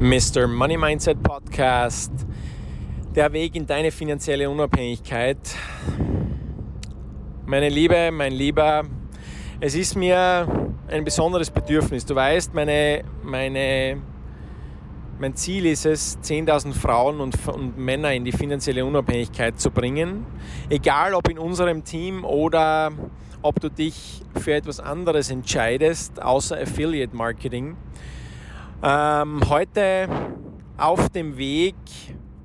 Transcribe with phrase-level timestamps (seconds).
[0.00, 0.48] Mr.
[0.48, 2.10] Money Mindset Podcast.
[3.14, 5.38] Der Weg in deine finanzielle Unabhängigkeit.
[7.46, 8.82] Meine Liebe, mein Lieber,
[9.60, 10.48] es ist mir
[10.88, 12.04] ein besonderes Bedürfnis.
[12.04, 14.02] Du weißt, meine, meine,
[15.20, 20.26] mein Ziel ist es, 10.000 Frauen und, und Männer in die finanzielle Unabhängigkeit zu bringen.
[20.70, 22.90] Egal ob in unserem Team oder
[23.42, 27.76] ob du dich für etwas anderes entscheidest, außer Affiliate Marketing.
[28.86, 30.10] Ähm, heute
[30.76, 31.74] auf dem Weg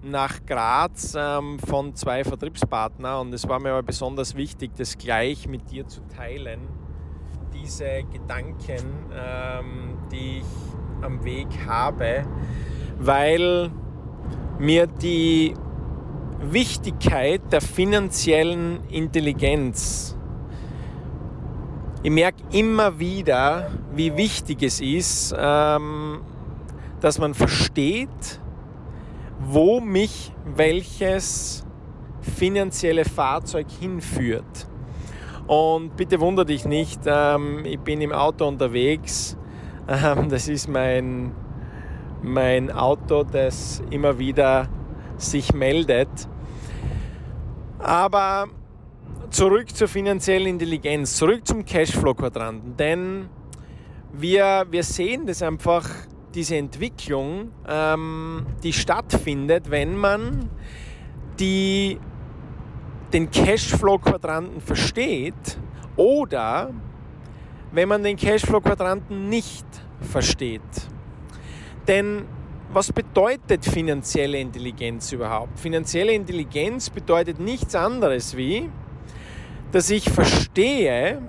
[0.01, 5.49] nach Graz ähm, von zwei Vertriebspartnern und es war mir aber besonders wichtig, das gleich
[5.49, 6.61] mit dir zu teilen,
[7.53, 12.25] diese Gedanken, ähm, die ich am Weg habe,
[12.97, 13.69] weil
[14.59, 15.53] mir die
[16.39, 20.17] Wichtigkeit der finanziellen Intelligenz
[22.01, 26.21] ich merke immer wieder, wie wichtig es ist, ähm,
[27.01, 28.39] dass man versteht,
[29.39, 31.65] wo mich welches
[32.21, 34.67] finanzielle Fahrzeug hinführt.
[35.47, 39.35] Und bitte wundere dich nicht, ähm, ich bin im Auto unterwegs.
[39.91, 41.31] Ähm, das ist mein,
[42.21, 44.67] mein Auto, das immer wieder
[45.17, 46.07] sich meldet.
[47.79, 48.49] Aber
[49.31, 53.29] zurück zur finanziellen Intelligenz, zurück zum Cashflow-Quadranten, denn
[54.13, 55.87] wir, wir sehen das einfach,
[56.33, 60.49] diese Entwicklung, ähm, die stattfindet, wenn man
[61.39, 61.99] die,
[63.13, 65.57] den Cashflow-Quadranten versteht
[65.95, 66.71] oder
[67.71, 69.65] wenn man den Cashflow-Quadranten nicht
[70.01, 70.61] versteht.
[71.87, 72.25] Denn
[72.71, 75.59] was bedeutet finanzielle Intelligenz überhaupt?
[75.59, 78.69] Finanzielle Intelligenz bedeutet nichts anderes wie,
[79.71, 81.21] dass ich verstehe,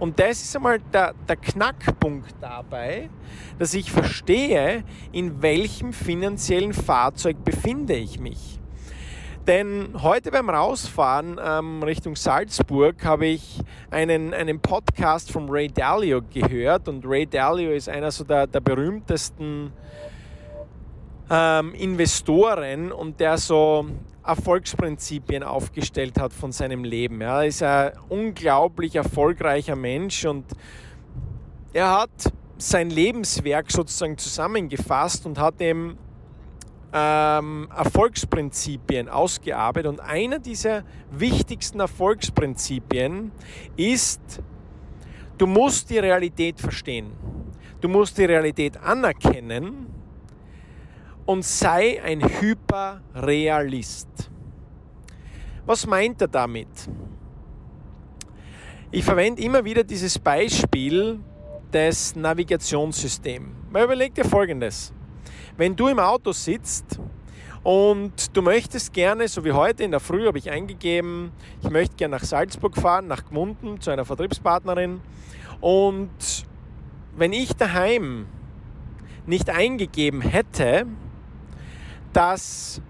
[0.00, 3.10] und das ist einmal der, der Knackpunkt dabei,
[3.58, 4.82] dass ich verstehe,
[5.12, 8.58] in welchem finanziellen Fahrzeug befinde ich mich.
[9.46, 13.60] Denn heute beim Rausfahren ähm, Richtung Salzburg habe ich
[13.90, 18.60] einen, einen Podcast von Ray Dalio gehört und Ray Dalio ist einer so der, der
[18.60, 19.72] berühmtesten
[21.30, 23.86] ähm, Investoren und der so
[24.24, 27.20] Erfolgsprinzipien aufgestellt hat von seinem Leben.
[27.20, 30.44] Er ist ein unglaublich erfolgreicher Mensch und
[31.72, 32.10] er hat
[32.58, 35.96] sein Lebenswerk sozusagen zusammengefasst und hat eben
[36.92, 39.90] ähm, Erfolgsprinzipien ausgearbeitet.
[39.90, 43.30] Und einer dieser wichtigsten Erfolgsprinzipien
[43.76, 44.20] ist,
[45.38, 47.12] du musst die Realität verstehen.
[47.80, 49.86] Du musst die Realität anerkennen
[51.30, 54.08] und sei ein Hyperrealist.
[55.64, 56.66] Was meint er damit?
[58.90, 61.20] Ich verwende immer wieder dieses Beispiel
[61.72, 63.46] des Navigationssystems.
[63.70, 64.92] Mal überleg dir folgendes.
[65.56, 66.98] Wenn du im Auto sitzt
[67.62, 71.30] und du möchtest gerne, so wie heute in der Früh habe ich eingegeben,
[71.62, 75.00] ich möchte gerne nach Salzburg fahren, nach Gmunden zu einer Vertriebspartnerin
[75.60, 76.10] und
[77.16, 78.26] wenn ich daheim
[79.26, 80.86] nicht eingegeben hätte,
[82.12, 82.80] dass,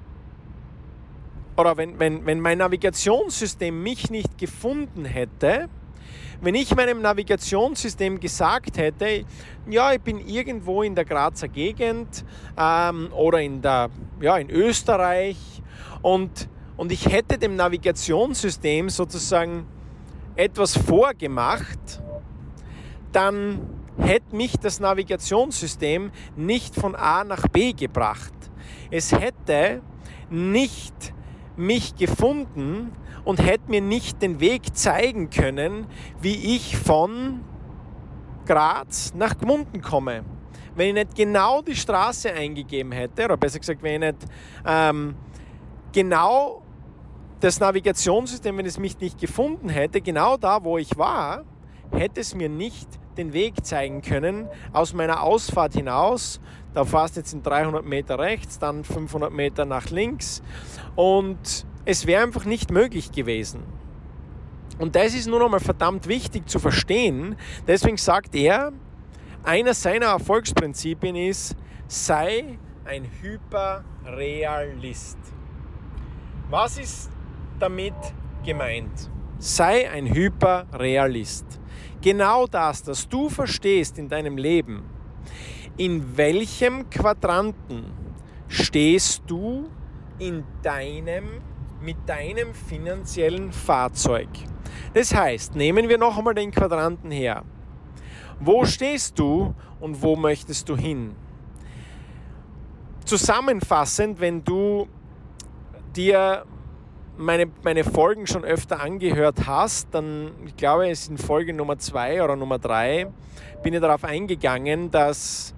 [1.57, 5.69] oder wenn, wenn, wenn mein Navigationssystem mich nicht gefunden hätte,
[6.43, 9.25] wenn ich meinem Navigationssystem gesagt hätte,
[9.69, 12.25] ja, ich bin irgendwo in der Grazer Gegend
[12.57, 13.91] ähm, oder in, der,
[14.23, 15.37] ja, in Österreich
[16.01, 16.49] und,
[16.79, 19.67] und ich hätte dem Navigationssystem sozusagen
[20.35, 22.01] etwas vorgemacht,
[23.13, 28.33] dann hätte mich das Navigationssystem nicht von A nach B gebracht.
[28.91, 29.83] Es hätte
[30.31, 31.15] nicht
[31.57, 32.93] mich gefunden
[33.25, 35.87] und hätte mir nicht den Weg zeigen können,
[36.21, 37.41] wie ich von
[38.47, 40.25] Graz nach Gmunden komme.
[40.75, 44.27] Wenn ich nicht genau die Straße eingegeben hätte, oder besser gesagt, wenn ich nicht
[44.67, 45.15] ähm,
[45.93, 46.63] genau
[47.41, 51.45] das Navigationssystem, wenn es mich nicht gefunden hätte, genau da, wo ich war,
[51.93, 56.41] hätte es mir nicht den Weg zeigen können aus meiner Ausfahrt hinaus.
[56.75, 60.43] Da fährst jetzt in 300 Meter rechts, dann 500 Meter nach links
[60.95, 63.65] und es wäre einfach nicht möglich gewesen.
[64.79, 67.37] Und das ist nur noch mal verdammt wichtig zu verstehen.
[67.67, 68.73] Deswegen sagt er,
[69.43, 71.57] einer seiner Erfolgsprinzipien ist,
[71.87, 75.19] sei ein Hyperrealist.
[76.49, 77.11] Was ist
[77.59, 77.93] damit
[78.45, 79.11] gemeint?
[79.39, 81.60] Sei ein Hyperrealist
[82.01, 84.85] genau das, dass du verstehst in deinem Leben,
[85.77, 87.85] in welchem Quadranten
[88.49, 89.69] stehst du
[90.19, 91.41] in deinem,
[91.81, 94.29] mit deinem finanziellen Fahrzeug.
[94.93, 97.45] Das heißt, nehmen wir noch einmal den Quadranten her.
[98.41, 101.15] Wo stehst du und wo möchtest du hin?
[103.05, 104.89] Zusammenfassend, wenn du
[105.95, 106.45] dir
[107.21, 112.25] meine, meine Folgen schon öfter angehört hast, dann, ich glaube, es in Folge Nummer 2
[112.25, 113.13] oder Nummer 3,
[113.63, 115.55] bin ich darauf eingegangen, dass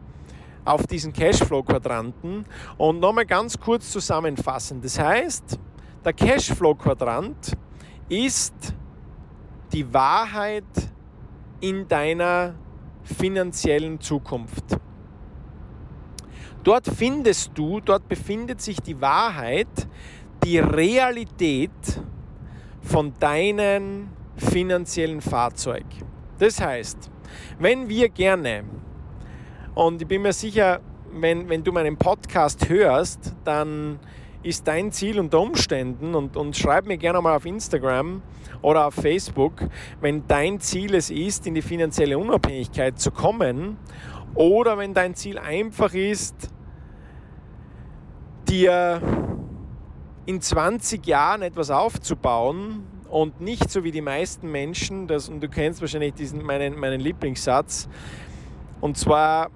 [0.64, 2.44] auf diesen Cashflow-Quadranten
[2.79, 4.81] und nochmal ganz kurz zusammenfassen.
[4.81, 5.59] Das heißt,
[6.05, 7.56] der Cashflow-Quadrant
[8.08, 8.75] ist
[9.73, 10.65] die Wahrheit
[11.61, 12.55] in deiner
[13.03, 14.65] finanziellen Zukunft.
[16.65, 19.88] Dort findest du, dort befindet sich die Wahrheit,
[20.44, 21.71] die Realität
[22.83, 25.85] von deinem finanziellen Fahrzeug.
[26.39, 27.11] Das heißt,
[27.59, 28.65] wenn wir gerne,
[29.75, 30.81] und ich bin mir sicher,
[31.12, 34.00] wenn, wenn du meinen Podcast hörst, dann
[34.43, 38.23] ist dein Ziel unter Umständen, und, und schreib mir gerne mal auf Instagram
[38.61, 39.62] oder auf Facebook,
[40.00, 43.77] wenn dein Ziel es ist, in die finanzielle Unabhängigkeit zu kommen,
[44.35, 46.50] oder wenn dein Ziel einfach ist,
[48.49, 49.00] dir
[50.26, 55.48] in 20 Jahren etwas aufzubauen und nicht so wie die meisten Menschen, das, und du
[55.48, 57.88] kennst wahrscheinlich diesen, meinen, meinen Lieblingssatz,
[58.80, 59.50] und zwar,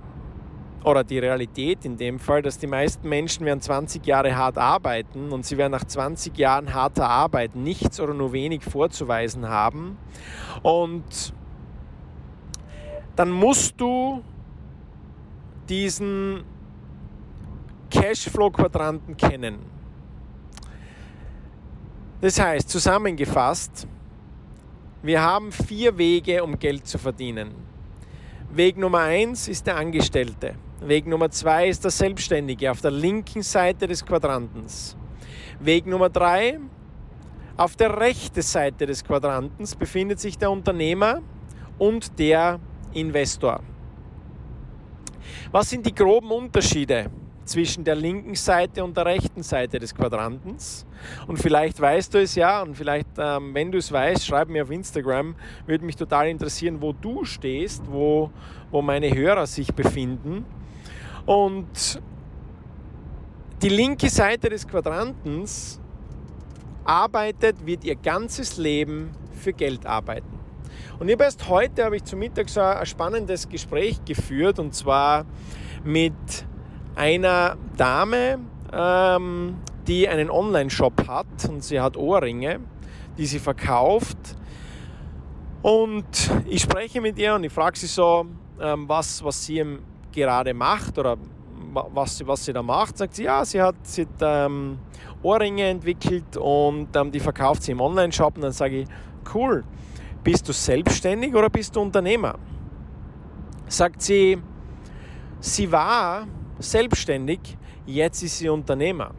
[0.84, 5.32] oder die Realität in dem Fall, dass die meisten Menschen werden 20 Jahre hart arbeiten
[5.32, 9.98] und sie werden nach 20 Jahren harter Arbeit nichts oder nur wenig vorzuweisen haben.
[10.62, 11.34] Und
[13.16, 14.22] dann musst du
[15.68, 16.44] diesen
[17.90, 19.75] Cashflow-Quadranten kennen.
[22.20, 23.86] Das heißt, zusammengefasst,
[25.02, 27.54] wir haben vier Wege, um Geld zu verdienen.
[28.50, 30.54] Weg Nummer eins ist der Angestellte.
[30.80, 34.96] Weg Nummer zwei ist der Selbstständige auf der linken Seite des Quadrantens.
[35.60, 36.58] Weg Nummer drei,
[37.56, 41.20] auf der rechten Seite des Quadrantens befindet sich der Unternehmer
[41.78, 42.58] und der
[42.92, 43.60] Investor.
[45.50, 47.10] Was sind die groben Unterschiede?
[47.46, 50.84] Zwischen der linken Seite und der rechten Seite des Quadrantens.
[51.26, 54.64] Und vielleicht weißt du es ja und vielleicht, ähm, wenn du es weißt, schreib mir
[54.64, 55.34] auf Instagram.
[55.66, 58.30] Würde mich total interessieren, wo du stehst, wo,
[58.70, 60.44] wo meine Hörer sich befinden.
[61.24, 62.00] Und
[63.62, 65.80] die linke Seite des Quadrantens
[66.84, 70.38] arbeitet, wird ihr ganzes Leben für Geld arbeiten.
[70.98, 75.26] Und ich erst heute habe ich zum Mittag so ein spannendes Gespräch geführt und zwar
[75.84, 76.14] mit
[76.96, 78.38] einer Dame,
[78.72, 82.60] ähm, die einen Online-Shop hat und sie hat Ohrringe,
[83.16, 84.18] die sie verkauft.
[85.62, 88.26] Und ich spreche mit ihr und ich frage sie so,
[88.60, 89.64] ähm, was, was sie
[90.12, 91.16] gerade macht oder
[91.72, 92.98] was, was sie da macht.
[92.98, 94.78] Sagt sie, ja, sie hat, sie hat ähm,
[95.22, 98.36] Ohrringe entwickelt und ähm, die verkauft sie im Online-Shop.
[98.36, 98.88] Und dann sage ich,
[99.34, 99.64] cool,
[100.24, 102.38] bist du selbstständig oder bist du Unternehmer?
[103.68, 104.38] Sagt sie,
[105.40, 106.26] sie war
[106.58, 107.56] selbstständig,
[107.86, 109.12] jetzt ist sie Unternehmer.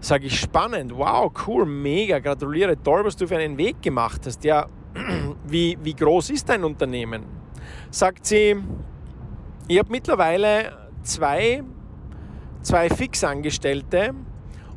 [0.00, 4.44] Sage ich spannend, wow, cool, mega, gratuliere, toll, was du für einen Weg gemacht hast.
[4.44, 4.66] Ja,
[5.46, 7.24] wie, wie groß ist dein Unternehmen?
[7.90, 8.56] Sagt sie,
[9.66, 11.62] ich habe mittlerweile zwei,
[12.62, 14.14] zwei Fixangestellte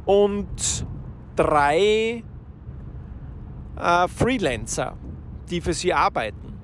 [0.05, 0.85] und
[1.35, 2.23] drei
[3.77, 4.97] äh, Freelancer,
[5.49, 6.57] die für sie arbeiten.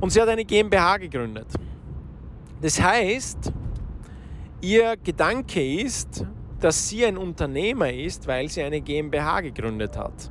[0.00, 1.46] Und sie hat eine GmbH gegründet.
[2.60, 3.52] Das heißt,
[4.60, 6.24] ihr Gedanke ist,
[6.60, 10.30] dass sie ein Unternehmer ist, weil sie eine GmbH gegründet hat.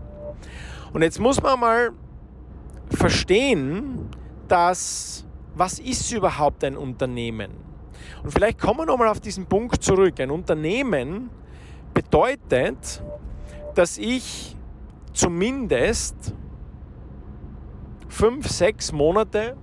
[0.91, 1.91] Und jetzt muss man mal
[2.89, 4.09] verstehen,
[4.47, 7.51] dass was ist überhaupt ein Unternehmen?
[8.23, 10.19] Und vielleicht kommen wir nochmal auf diesen Punkt zurück.
[10.19, 11.29] Ein Unternehmen
[11.93, 13.03] bedeutet,
[13.75, 14.55] dass ich
[15.13, 16.33] zumindest
[18.07, 19.55] fünf, sechs Monate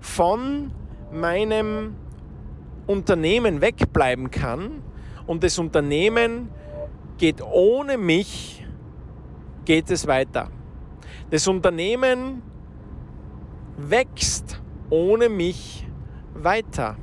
[0.00, 0.72] von
[1.12, 1.94] meinem
[2.86, 4.82] Unternehmen wegbleiben kann
[5.26, 6.48] und das Unternehmen
[7.18, 8.66] geht ohne mich,
[9.64, 10.50] geht es weiter.
[11.30, 12.42] Das Unternehmen
[13.76, 15.86] wächst ohne mich
[16.34, 16.96] weiter,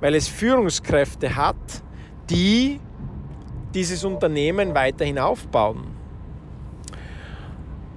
[0.00, 1.82] weil es Führungskräfte hat,
[2.30, 2.80] die
[3.74, 5.84] dieses Unternehmen weiterhin aufbauen.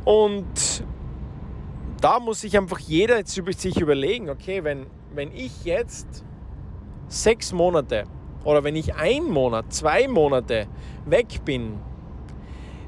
[0.03, 0.83] Und
[2.01, 6.23] da muss sich einfach jeder jetzt sich überlegen, okay, wenn wenn ich jetzt
[7.07, 8.03] sechs Monate
[8.43, 10.67] oder wenn ich ein Monat, zwei Monate
[11.05, 11.79] weg bin,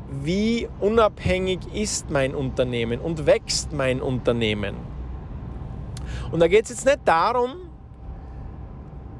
[0.09, 4.75] wie unabhängig ist mein Unternehmen und wächst mein Unternehmen?
[6.31, 7.69] Und da geht es jetzt nicht darum,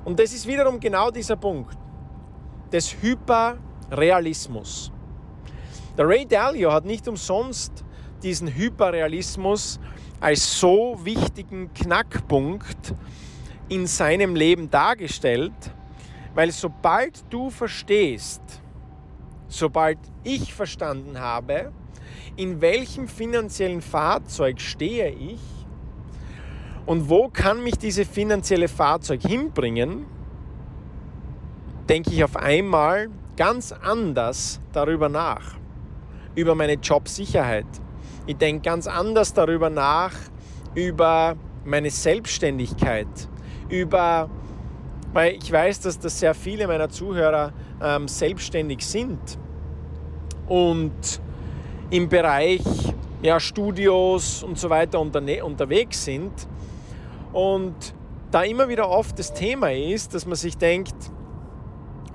[0.04, 1.78] und das ist wiederum genau dieser Punkt,
[2.72, 4.92] des Hyperrealismus.
[5.98, 7.84] Der Ray Dalio hat nicht umsonst
[8.24, 9.80] diesen Hyperrealismus
[10.20, 12.94] als so wichtigen Knackpunkt
[13.70, 15.54] in seinem Leben dargestellt,
[16.34, 18.42] Weil sobald du verstehst,
[19.48, 21.74] sobald ich verstanden habe,
[22.38, 25.40] in welchem finanziellen Fahrzeug stehe ich
[26.86, 30.06] und wo kann mich dieses finanzielle Fahrzeug hinbringen,
[31.90, 35.58] denke ich auf einmal ganz anders darüber nach,
[36.36, 37.66] über meine Jobsicherheit.
[38.28, 40.14] Ich denke ganz anders darüber nach,
[40.76, 41.36] über
[41.66, 43.08] meine Selbstständigkeit,
[43.70, 44.30] über,
[45.14, 47.52] weil ich weiß, dass das sehr viele meiner Zuhörer
[47.82, 49.20] ähm, selbstständig sind.
[50.48, 51.22] Und
[51.90, 52.62] im Bereich
[53.22, 56.32] ja, Studios und so weiter unterwegs sind.
[57.34, 57.76] Und
[58.32, 60.96] da immer wieder oft das Thema ist, dass man sich denkt,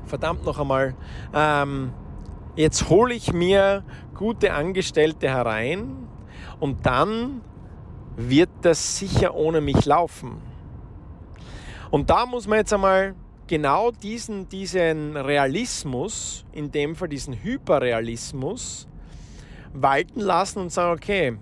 [0.05, 0.95] verdammt noch einmal,
[1.35, 1.93] ähm,
[2.57, 3.85] jetzt hole ich mir
[4.16, 6.08] gute Angestellte herein
[6.61, 7.42] und dann
[8.16, 10.40] wird das sicher ohne mich laufen.
[11.90, 13.14] Und da muss man jetzt einmal
[13.46, 18.88] genau diesen, diesen Realismus, in dem Fall diesen Hyperrealismus,
[19.73, 21.38] walten lassen und sagen, okay,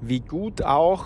[0.00, 1.04] wie gut auch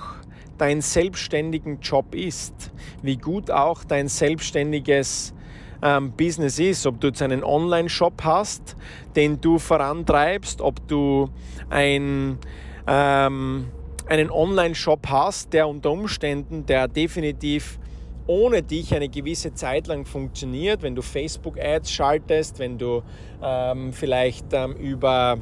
[0.58, 2.70] dein selbstständigen Job ist,
[3.02, 5.34] wie gut auch dein selbstständiges
[5.82, 8.76] ähm, Business ist, ob du jetzt einen Online-Shop hast,
[9.16, 11.28] den du vorantreibst, ob du
[11.68, 12.38] ein,
[12.86, 13.66] ähm,
[14.06, 17.78] einen Online-Shop hast, der unter Umständen, der definitiv
[18.26, 23.02] ohne dich eine gewisse Zeit lang funktioniert, wenn du Facebook-Ads schaltest, wenn du
[23.42, 25.38] ähm, vielleicht ähm, über,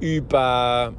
[0.00, 0.92] über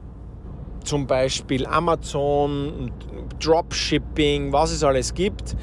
[0.85, 2.91] zum Beispiel Amazon,
[3.39, 5.55] Dropshipping, was es alles gibt,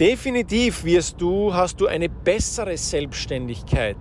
[0.00, 3.98] Definitiv wirst du, hast du eine bessere Selbstständigkeit.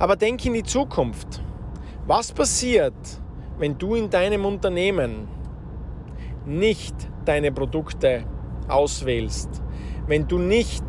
[0.00, 1.40] Aber denk in die Zukunft.
[2.04, 2.96] Was passiert,
[3.56, 5.28] wenn du in deinem Unternehmen
[6.46, 8.24] nicht deine Produkte
[8.66, 9.62] auswählst,
[10.08, 10.82] wenn du nicht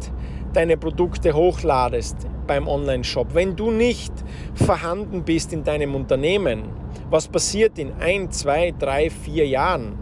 [0.54, 2.18] deine Produkte hochladest
[2.48, 4.12] beim Online-Shop, wenn du nicht
[4.56, 6.64] vorhanden bist in deinem Unternehmen,
[7.12, 10.00] was passiert in ein, zwei, drei, vier Jahren?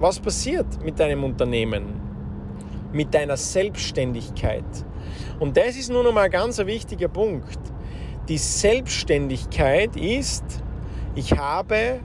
[0.00, 2.01] Was passiert mit deinem Unternehmen?
[2.92, 4.64] Mit deiner Selbstständigkeit.
[5.40, 7.58] Und das ist nun einmal ein ganz wichtiger Punkt.
[8.28, 10.44] Die Selbstständigkeit ist,
[11.14, 12.00] ich habe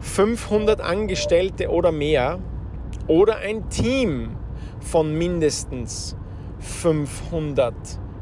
[0.00, 2.38] 500 Angestellte oder mehr
[3.06, 4.36] oder ein Team
[4.80, 6.16] von mindestens
[6.60, 7.74] 500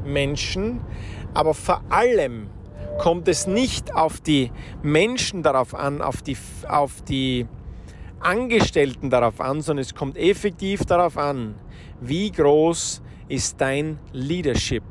[0.05, 0.81] Menschen,
[1.33, 2.49] aber vor allem
[2.97, 7.45] kommt es nicht auf die Menschen darauf an, auf die, auf die
[8.25, 11.55] Angestellten darauf an, sondern es kommt effektiv darauf an,
[12.01, 14.83] wie groß ist dein Leadership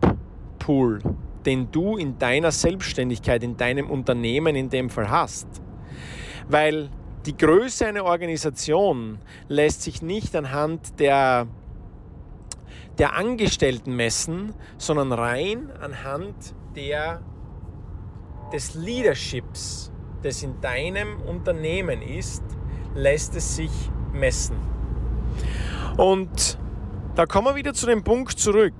[0.58, 1.00] Pool,
[1.44, 5.46] den du in deiner Selbstständigkeit, in deinem Unternehmen in dem Fall hast.
[6.48, 6.90] Weil
[7.26, 11.46] die Größe einer Organisation lässt sich nicht anhand der,
[12.98, 16.34] der Angestellten messen, sondern rein anhand
[16.76, 17.22] der,
[18.52, 19.90] des Leaderships,
[20.22, 22.42] das in deinem Unternehmen ist
[22.94, 23.70] lässt es sich
[24.12, 24.56] messen.
[25.96, 26.58] Und
[27.14, 28.74] da kommen wir wieder zu dem Punkt zurück.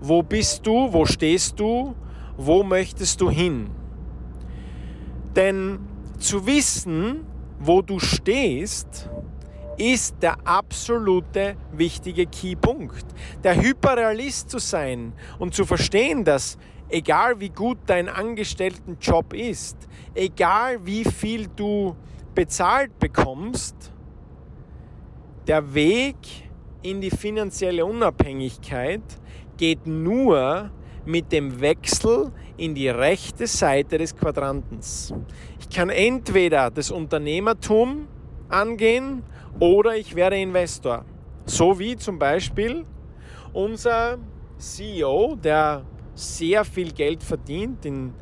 [0.00, 0.92] Wo bist du?
[0.92, 1.94] Wo stehst du?
[2.36, 3.70] Wo möchtest du hin?
[5.36, 5.78] Denn
[6.18, 7.26] zu wissen,
[7.58, 9.08] wo du stehst,
[9.78, 13.06] ist der absolute wichtige Keypunkt.
[13.42, 19.76] Der Hyperrealist zu sein und zu verstehen, dass egal wie gut dein Angestelltenjob ist,
[20.14, 21.96] egal wie viel du
[22.34, 23.92] bezahlt bekommst,
[25.46, 26.16] der Weg
[26.82, 29.02] in die finanzielle Unabhängigkeit
[29.56, 30.70] geht nur
[31.04, 35.12] mit dem Wechsel in die rechte Seite des Quadrantens.
[35.58, 38.06] Ich kann entweder das Unternehmertum
[38.48, 39.22] angehen
[39.58, 41.04] oder ich werde Investor.
[41.44, 42.84] So wie zum Beispiel
[43.52, 44.18] unser
[44.58, 45.84] CEO, der
[46.14, 48.14] sehr viel Geld verdient in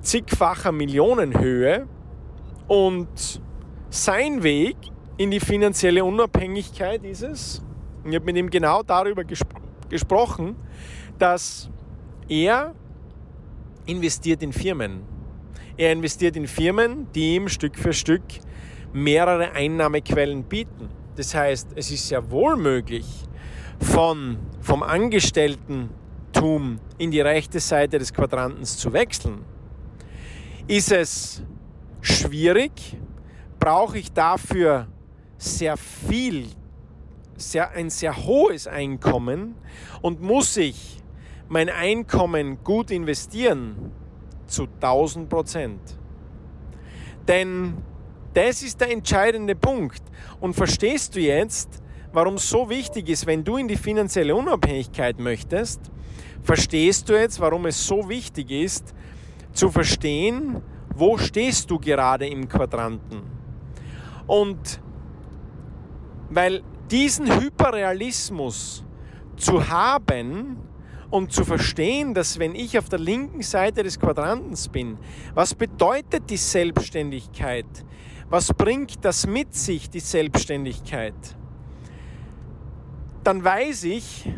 [0.00, 1.86] zigfacher Millionenhöhe,
[2.68, 3.40] und
[3.90, 4.76] sein Weg
[5.16, 7.62] in die finanzielle Unabhängigkeit ist es,
[8.04, 10.56] ich habe mit ihm genau darüber gespro gesprochen,
[11.16, 11.70] dass
[12.28, 12.74] er
[13.86, 15.02] investiert in Firmen.
[15.76, 18.22] Er investiert in Firmen, die ihm Stück für Stück
[18.92, 20.88] mehrere Einnahmequellen bieten.
[21.14, 23.06] Das heißt, es ist sehr wohl möglich,
[23.78, 29.44] von, vom Angestelltentum in die rechte Seite des Quadrantens zu wechseln.
[30.66, 31.42] Ist es
[32.06, 32.96] schwierig,
[33.58, 34.86] brauche ich dafür
[35.38, 36.46] sehr viel,
[37.36, 39.54] sehr, ein sehr hohes Einkommen
[40.02, 41.02] und muss ich
[41.48, 43.92] mein Einkommen gut investieren
[44.46, 45.80] zu 1000 Prozent.
[47.28, 47.74] Denn
[48.34, 50.02] das ist der entscheidende Punkt.
[50.40, 51.82] Und verstehst du jetzt,
[52.12, 55.80] warum es so wichtig ist, wenn du in die finanzielle Unabhängigkeit möchtest,
[56.42, 58.94] verstehst du jetzt, warum es so wichtig ist,
[59.52, 60.62] zu verstehen,
[60.98, 63.22] wo stehst du gerade im Quadranten.
[64.26, 64.80] Und
[66.30, 68.84] weil diesen Hyperrealismus
[69.36, 70.56] zu haben
[71.10, 74.98] und zu verstehen, dass wenn ich auf der linken Seite des Quadrantens bin,
[75.34, 77.66] was bedeutet die Selbstständigkeit?
[78.28, 81.14] Was bringt das mit sich, die Selbstständigkeit?
[83.22, 84.28] Dann weiß ich,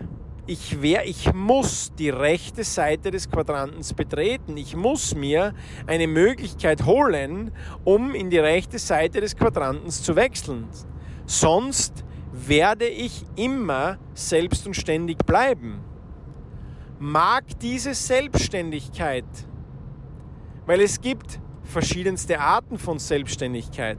[0.48, 4.56] ich, wär, ich muss die rechte Seite des Quadrantens betreten.
[4.56, 5.54] Ich muss mir
[5.86, 7.52] eine Möglichkeit holen,
[7.84, 10.66] um in die rechte Seite des Quadrantens zu wechseln.
[11.26, 12.02] Sonst
[12.32, 15.80] werde ich immer selbst und ständig bleiben.
[16.98, 19.26] Mag diese Selbstständigkeit,
[20.64, 23.98] weil es gibt verschiedenste Arten von Selbstständigkeit.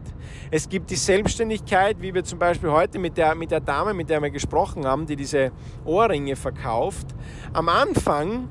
[0.49, 4.09] Es gibt die Selbstständigkeit, wie wir zum Beispiel heute mit der, mit der Dame, mit
[4.09, 5.51] der wir gesprochen haben, die diese
[5.85, 7.07] Ohrringe verkauft.
[7.53, 8.49] Am Anfang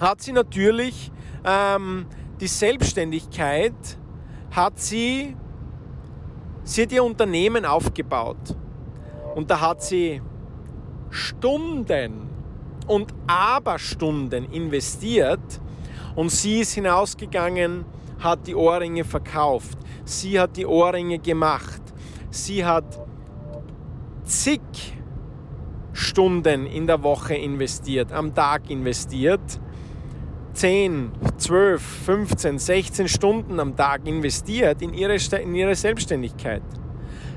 [0.00, 1.10] hat sie natürlich
[1.44, 2.06] ähm,
[2.40, 3.74] die Selbstständigkeit,
[4.52, 5.36] hat sie,
[6.62, 8.56] sie hat ihr Unternehmen aufgebaut.
[9.34, 10.22] Und da hat sie
[11.10, 12.30] Stunden
[12.86, 15.60] und Aberstunden investiert
[16.16, 17.84] und sie ist hinausgegangen,
[18.18, 19.78] hat die Ohrringe verkauft.
[20.04, 21.82] Sie hat die Ohrringe gemacht.
[22.30, 22.84] Sie hat
[24.24, 24.60] zig
[25.92, 29.60] Stunden in der Woche investiert, am Tag investiert.
[30.54, 36.62] 10, 12, 15, 16 Stunden am Tag investiert in ihre, in ihre Selbstständigkeit.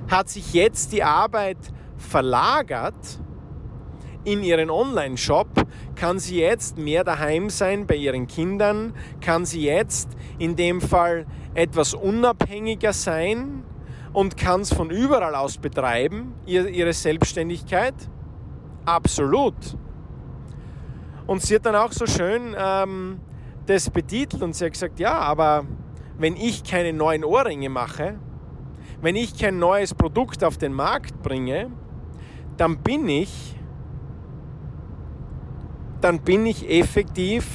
[0.09, 1.57] Hat sich jetzt die Arbeit
[1.97, 2.95] verlagert
[4.23, 5.47] in ihren Online-Shop,
[5.95, 11.25] kann sie jetzt mehr daheim sein bei ihren Kindern, kann sie jetzt in dem Fall
[11.53, 13.63] etwas unabhängiger sein
[14.13, 17.95] und kann es von überall aus betreiben, ihre Selbstständigkeit?
[18.85, 19.55] Absolut.
[21.27, 23.19] Und sie hat dann auch so schön ähm,
[23.67, 25.63] das betitelt und sie hat gesagt, ja, aber
[26.17, 28.17] wenn ich keine neuen Ohrringe mache,
[29.01, 31.71] wenn ich kein neues Produkt auf den Markt bringe,
[32.57, 33.55] dann bin ich,
[36.01, 37.45] dann bin ich effektiv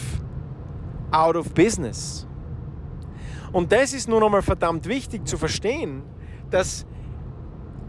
[1.11, 2.27] out of business.
[3.53, 6.03] Und das ist nun einmal verdammt wichtig zu verstehen,
[6.51, 6.85] dass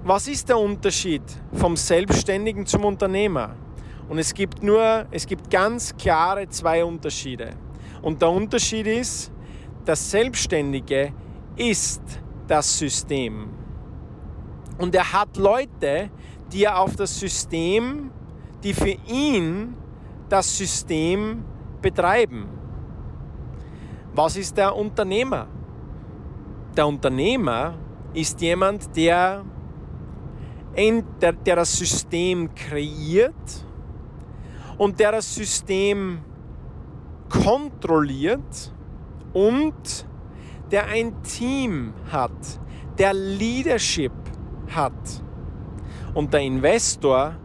[0.04, 3.56] was ist der Unterschied vom Selbstständigen zum Unternehmer?
[4.08, 7.56] Und es gibt nur, es gibt ganz klare zwei Unterschiede.
[8.04, 9.32] Und der Unterschied ist,
[9.84, 11.12] das Selbstständige
[11.56, 12.02] ist
[12.48, 13.50] das System.
[14.78, 16.12] Und er hat Leute,
[16.52, 18.12] die er auf das System,
[18.63, 19.76] die für ihn
[20.30, 21.44] das System
[21.82, 22.48] betreiben.
[24.14, 25.48] Was ist der Unternehmer?
[26.76, 27.76] Der Unternehmer
[28.14, 29.44] ist jemand, der,
[31.22, 33.66] der, der das System kreiert
[34.78, 36.20] und der das System
[37.30, 38.74] kontrolliert
[39.34, 40.08] und
[40.72, 42.32] der ein Team hat,
[42.98, 44.14] der Leadership
[44.70, 45.24] hat.
[46.14, 47.36] Und der Investor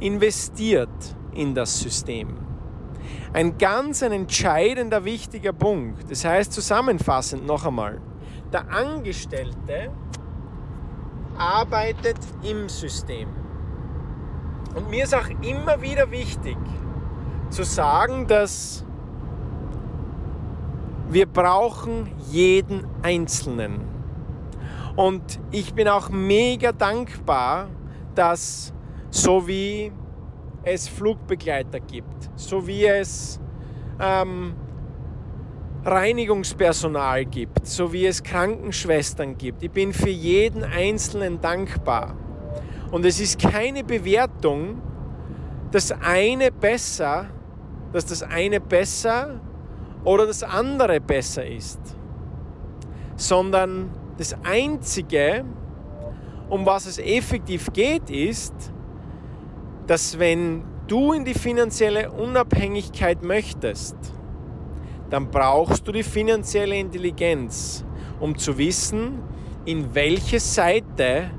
[0.00, 2.38] investiert in das System.
[3.32, 6.10] Ein ganz ein entscheidender, wichtiger Punkt.
[6.10, 8.00] Das heißt zusammenfassend noch einmal,
[8.52, 9.90] der Angestellte
[11.36, 13.28] arbeitet im System.
[14.74, 16.56] Und mir ist auch immer wieder wichtig
[17.50, 18.84] zu sagen, dass
[21.08, 23.80] wir brauchen jeden Einzelnen.
[24.96, 27.68] Und ich bin auch mega dankbar,
[28.14, 28.72] dass
[29.10, 29.92] so wie
[30.66, 33.40] es Flugbegleiter gibt, so wie es
[34.00, 34.54] ähm,
[35.84, 39.62] Reinigungspersonal gibt, so wie es Krankenschwestern gibt.
[39.62, 42.16] Ich bin für jeden Einzelnen dankbar.
[42.90, 44.82] Und es ist keine Bewertung,
[45.70, 47.26] das eine besser,
[47.92, 49.40] dass das eine besser
[50.02, 51.80] oder das andere besser ist,
[53.14, 55.44] sondern das Einzige,
[56.48, 58.72] um was es effektiv geht, ist,
[59.86, 63.96] dass wenn du in die finanzielle Unabhängigkeit möchtest,
[65.10, 67.84] dann brauchst du die finanzielle Intelligenz,
[68.18, 69.22] um zu wissen,
[69.64, 71.30] in welche Seite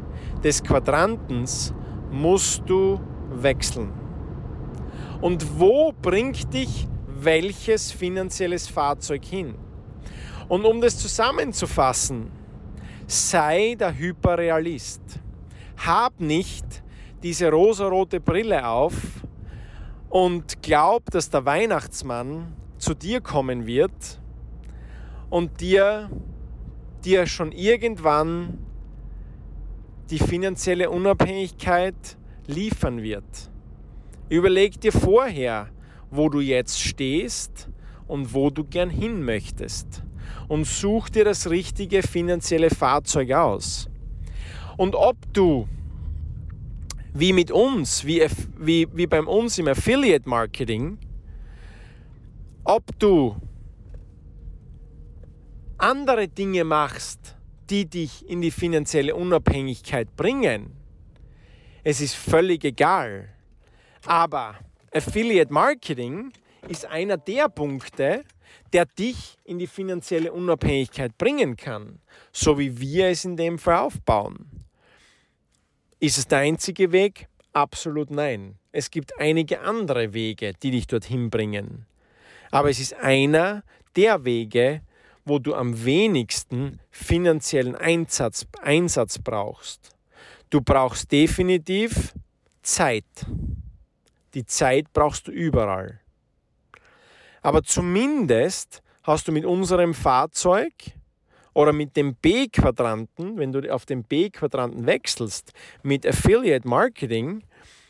[0.43, 1.73] des Quadrantens
[2.11, 2.99] musst du
[3.31, 3.91] wechseln.
[5.21, 6.87] Und wo bringt dich
[7.19, 9.55] welches finanzielles Fahrzeug hin?
[10.47, 12.31] Und um das zusammenzufassen,
[13.07, 15.01] sei der Hyperrealist.
[15.77, 16.83] Hab nicht
[17.23, 18.93] diese rosarote Brille auf
[20.09, 24.19] und glaub, dass der Weihnachtsmann zu dir kommen wird
[25.29, 26.09] und dir,
[27.03, 28.59] dir schon irgendwann
[30.09, 33.51] die finanzielle Unabhängigkeit liefern wird.
[34.29, 35.69] Überleg dir vorher,
[36.09, 37.69] wo du jetzt stehst
[38.07, 40.03] und wo du gern hin möchtest.
[40.47, 43.89] Und such dir das richtige finanzielle Fahrzeug aus.
[44.77, 45.67] Und ob du,
[47.19, 48.23] wie mit uns, wie,
[48.59, 50.99] wie, wie bei uns im Affiliate Marketing,
[52.63, 53.35] ob du
[55.79, 57.35] andere Dinge machst,
[57.71, 60.75] die dich in die finanzielle Unabhängigkeit bringen,
[61.83, 63.29] es ist völlig egal.
[64.05, 64.55] Aber
[64.93, 66.31] Affiliate Marketing
[66.69, 68.25] ist einer der Punkte,
[68.73, 71.99] der dich in die finanzielle Unabhängigkeit bringen kann,
[72.31, 74.56] so wie wir es in dem Fall aufbauen.
[75.99, 77.27] Ist es der einzige Weg?
[77.53, 78.59] Absolut nein.
[78.71, 81.87] Es gibt einige andere Wege, die dich dorthin bringen.
[82.51, 83.63] Aber es ist einer
[83.95, 84.81] der Wege,
[85.25, 89.89] wo du am wenigsten finanziellen Einsatz, Einsatz brauchst.
[90.51, 92.13] Du brauchst definitiv
[92.61, 93.05] Zeit.
[94.35, 95.99] Die Zeit brauchst du überall.
[97.41, 100.73] Aber zumindest hast du mit unserem Fahrzeug
[101.57, 107.41] oder mit dem B-Quadranten, wenn du auf den B-Quadranten wechselst, mit Affiliate Marketing,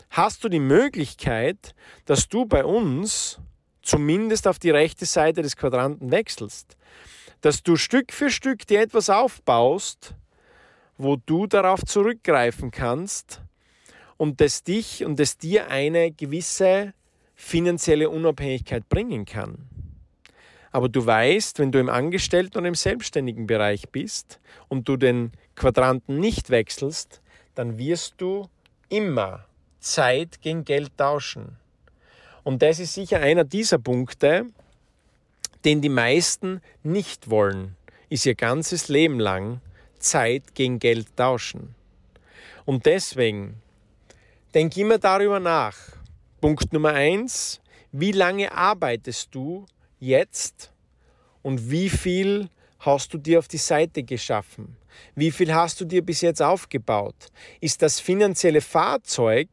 [0.09, 1.75] hast du die Möglichkeit,
[2.05, 3.41] dass du bei uns
[3.81, 6.77] zumindest auf die rechte Seite des Quadranten wechselst.
[7.41, 10.15] Dass du Stück für Stück dir etwas aufbaust,
[10.97, 13.41] wo du darauf zurückgreifen kannst
[14.15, 16.93] und das dich und das dir eine gewisse
[17.35, 19.76] finanzielle Unabhängigkeit bringen kann.
[20.77, 25.31] Aber du weißt, wenn du im Angestellten- und im selbstständigen Bereich bist und du den
[25.55, 27.19] Quadranten nicht wechselst,
[27.55, 28.47] dann wirst du
[28.87, 29.43] immer
[29.79, 31.57] Zeit gegen Geld tauschen.
[32.43, 34.45] Und das ist sicher einer dieser Punkte,
[35.65, 37.75] den die meisten nicht wollen,
[38.09, 39.61] ist ihr ganzes Leben lang
[39.97, 41.73] Zeit gegen Geld tauschen.
[42.65, 43.63] Und deswegen
[44.53, 45.75] denk immer darüber nach.
[46.39, 47.61] Punkt Nummer eins,
[47.91, 49.65] wie lange arbeitest du
[49.99, 50.71] jetzt
[51.41, 54.77] und wie viel hast du dir auf die Seite geschaffen?
[55.15, 57.15] Wie viel hast du dir bis jetzt aufgebaut?
[57.61, 59.49] Ist das finanzielle Fahrzeug,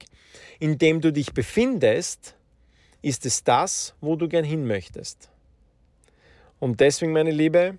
[0.58, 2.36] in dem du dich befindest,
[3.02, 5.30] ist es das, wo du gern hin möchtest?
[6.58, 7.78] Und deswegen, meine Liebe,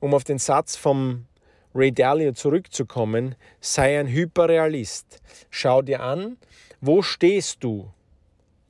[0.00, 1.26] um auf den Satz vom
[1.74, 5.20] Ray Dalio zurückzukommen, sei ein Hyperrealist.
[5.50, 6.38] Schau dir an,
[6.80, 7.92] wo stehst du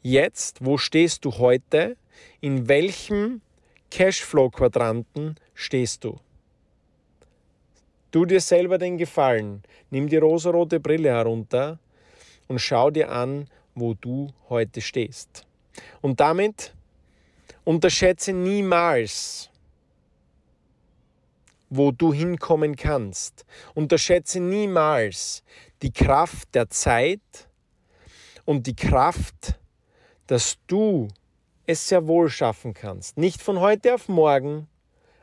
[0.02, 1.96] jetzt, wo stehst du heute,
[2.40, 3.40] in welchem
[3.90, 6.18] Cashflow-Quadranten stehst du.
[8.11, 11.78] Tu dir selber den Gefallen, nimm die rosarote Brille herunter
[12.46, 15.46] und schau dir an, wo du heute stehst.
[16.00, 16.74] Und damit
[17.64, 19.50] unterschätze niemals,
[21.70, 23.44] wo du hinkommen kannst.
[23.74, 25.42] Unterschätze niemals
[25.83, 27.48] die Kraft der Zeit
[28.46, 29.59] und die Kraft,
[30.26, 31.09] dass du
[31.68, 33.18] es sehr wohl schaffen kannst.
[33.18, 34.68] Nicht von heute auf morgen,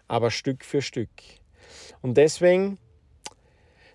[0.08, 1.10] aber Stück für Stück.
[2.04, 2.78] Und deswegen,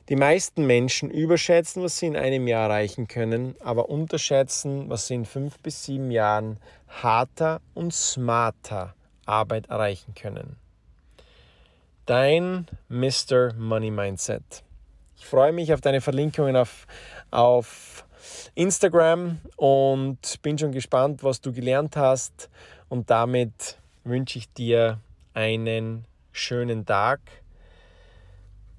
[0.08, 5.14] die meisten Menschen überschätzen, was sie in einem Jahr erreichen können, aber unterschätzen, was sie
[5.14, 6.58] in fünf bis sieben Jahren
[6.88, 10.56] harter und smarter Arbeit erreichen können.
[12.04, 13.54] Dein Mr.
[13.54, 14.64] Money Mindset.
[15.16, 16.88] Ich freue mich auf deine Verlinkungen auf,
[17.30, 18.04] auf
[18.54, 22.48] Instagram und bin schon gespannt, was du gelernt hast.
[22.88, 25.00] Und damit wünsche ich dir
[25.34, 27.20] einen schönen Tag.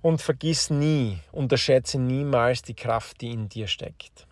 [0.02, 4.26] Und vergiss nie, unterschätze niemals die Kraft, die in dir steckt.